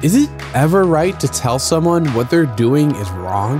[0.00, 3.58] Is it ever right to tell someone what they're doing is wrong?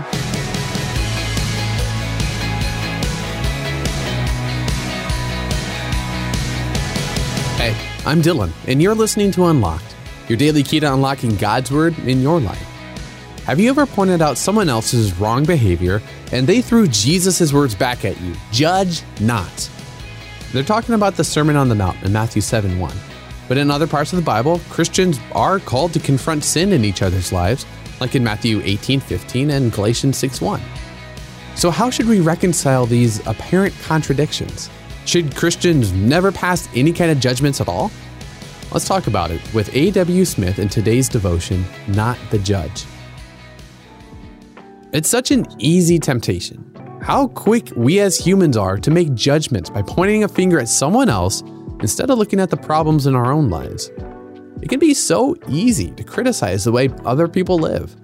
[7.58, 9.96] Hey, I'm Dylan, and you're listening to Unlocked,
[10.28, 12.62] your daily key to unlocking God's Word in your life.
[13.44, 16.00] Have you ever pointed out someone else's wrong behavior
[16.30, 18.36] and they threw Jesus' words back at you?
[18.52, 19.68] Judge not.
[20.52, 22.96] They're talking about the Sermon on the Mount in Matthew 7 1.
[23.48, 27.02] But in other parts of the Bible, Christians are called to confront sin in each
[27.02, 27.66] other's lives,
[28.00, 30.60] like in Matthew 18 15 and Galatians 6 1.
[31.56, 34.70] So, how should we reconcile these apparent contradictions?
[35.06, 37.90] Should Christians never pass any kind of judgments at all?
[38.70, 40.26] Let's talk about it with A.W.
[40.26, 42.84] Smith in today's devotion, Not the Judge.
[44.92, 46.70] It's such an easy temptation.
[47.02, 51.08] How quick we as humans are to make judgments by pointing a finger at someone
[51.08, 51.42] else
[51.80, 53.90] instead of looking at the problems in our own lives.
[54.60, 57.96] It can be so easy to criticize the way other people live.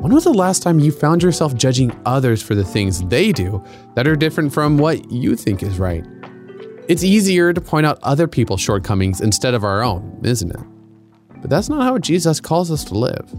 [0.00, 3.62] When was the last time you found yourself judging others for the things they do
[3.94, 6.04] that are different from what you think is right?
[6.88, 10.60] It's easier to point out other people's shortcomings instead of our own, isn't it?
[11.40, 13.32] But that's not how Jesus calls us to live.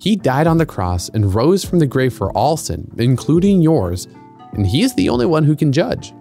[0.00, 4.08] He died on the cross and rose from the grave for all sin, including yours,
[4.52, 6.12] and He is the only one who can judge.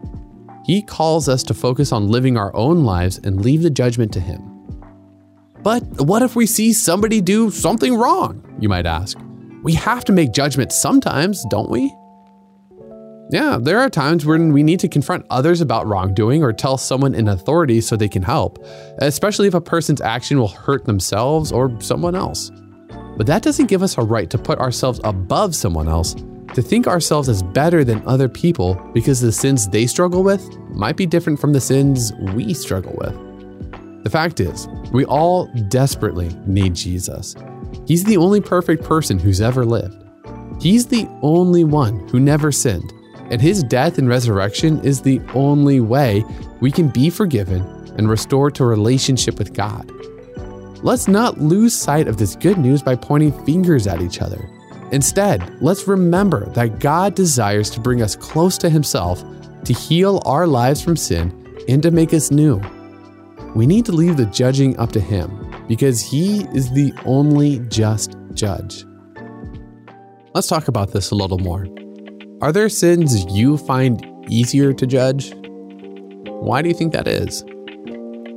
[0.66, 4.20] He calls us to focus on living our own lives and leave the judgment to
[4.20, 4.42] Him.
[5.62, 8.44] But what if we see somebody do something wrong?
[8.60, 9.18] You might ask.
[9.64, 11.94] We have to make judgments sometimes, don't we?
[13.32, 17.14] Yeah, there are times when we need to confront others about wrongdoing or tell someone
[17.14, 18.66] in authority so they can help,
[19.00, 22.52] especially if a person's action will hurt themselves or someone else.
[23.18, 26.16] But that doesn't give us a right to put ourselves above someone else,
[26.54, 30.98] to think ourselves as better than other people because the sins they struggle with might
[30.98, 34.04] be different from the sins we struggle with.
[34.04, 37.36] The fact is, we all desperately need Jesus.
[37.86, 40.04] He's the only perfect person who's ever lived.
[40.62, 42.94] He's the only one who never sinned
[43.30, 46.24] and his death and resurrection is the only way
[46.62, 47.62] we can be forgiven
[47.98, 49.90] and restored to relationship with God.
[50.84, 54.50] Let's not lose sight of this good news by pointing fingers at each other.
[54.92, 59.24] Instead, let's remember that God desires to bring us close to Himself
[59.66, 61.36] to heal our lives from sin
[61.68, 62.62] and to make us new.
[63.56, 68.16] We need to leave the judging up to Him because He is the only just
[68.34, 68.86] judge.
[70.34, 71.68] Let's talk about this a little more.
[72.42, 75.34] Are there sins you find easier to judge?
[76.26, 77.44] Why do you think that is?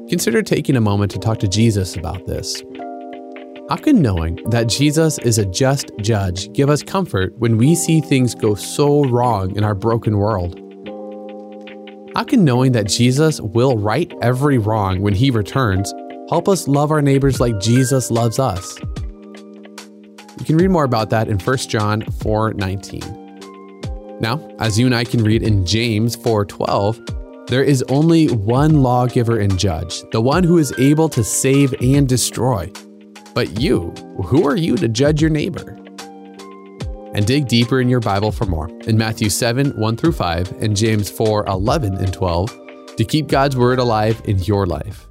[0.09, 2.63] Consider taking a moment to talk to Jesus about this.
[3.73, 8.03] How can knowing that Jesus is a just judge give us comfort when we see
[8.03, 10.59] things go so wrong in our broken world?
[12.15, 15.95] How can knowing that Jesus will right every wrong when he returns
[16.29, 18.79] help us love our neighbors like Jesus loves us?
[20.39, 23.01] You can read more about that in 1 John 4:19.
[24.21, 27.01] Now, as you and I can read in James 4:12,
[27.47, 32.07] there is only one lawgiver and judge, the one who is able to save and
[32.07, 32.71] destroy.
[33.35, 33.91] But you,
[34.25, 35.79] who are you to judge your neighbor?
[37.15, 40.77] And dig deeper in your Bible for more in Matthew 7, 1 through 5, and
[40.77, 45.09] James 4, 11 and 12 to keep God's word alive in your life.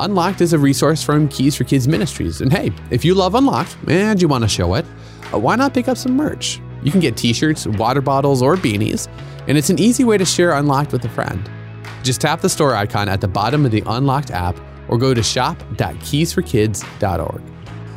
[0.00, 2.40] Unlocked is a resource from Keys for Kids Ministries.
[2.40, 4.86] And hey, if you love Unlocked and you want to show it,
[5.32, 6.60] uh, why not pick up some merch?
[6.82, 9.08] You can get t shirts, water bottles, or beanies,
[9.46, 11.50] and it's an easy way to share Unlocked with a friend.
[12.02, 14.58] Just tap the store icon at the bottom of the Unlocked app
[14.90, 17.42] or go to shop.keysforkids.org.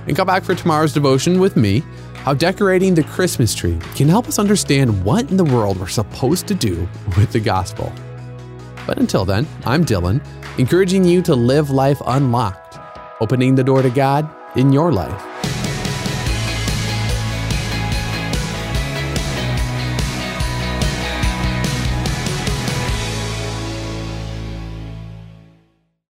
[0.07, 1.83] And come back for tomorrow's devotion with me
[2.15, 6.47] how decorating the Christmas tree can help us understand what in the world we're supposed
[6.47, 6.87] to do
[7.17, 7.91] with the gospel.
[8.87, 10.25] But until then, I'm Dylan,
[10.57, 12.79] encouraging you to live life unlocked,
[13.19, 15.32] opening the door to God in your life.